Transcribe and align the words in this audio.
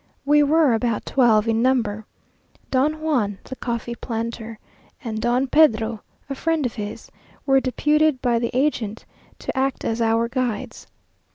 We 0.25 0.41
were 0.41 0.73
about 0.73 1.05
twelve 1.05 1.47
in 1.47 1.61
number. 1.61 2.07
Don 2.71 3.01
Juan, 3.01 3.37
the 3.43 3.55
coffee 3.55 3.93
planter, 3.93 4.57
and 5.03 5.21
Don 5.21 5.45
Pedro, 5.45 6.01
a 6.27 6.33
friend 6.33 6.65
of 6.65 6.73
his, 6.73 7.11
were 7.45 7.59
deputed 7.59 8.19
by 8.19 8.39
the 8.39 8.49
agent 8.51 9.05
to 9.37 9.55
act 9.55 9.85
as 9.85 10.01
our 10.01 10.27
guides. 10.27 10.87